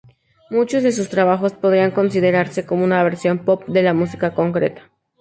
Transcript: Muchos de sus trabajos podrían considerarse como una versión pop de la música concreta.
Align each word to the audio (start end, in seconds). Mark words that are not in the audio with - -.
Muchos 0.49 0.81
de 0.81 0.91
sus 0.93 1.09
trabajos 1.09 1.53
podrían 1.53 1.91
considerarse 1.91 2.65
como 2.65 2.83
una 2.83 3.03
versión 3.03 3.37
pop 3.45 3.67
de 3.67 3.83
la 3.83 3.93
música 3.93 4.33
concreta. 4.33 4.89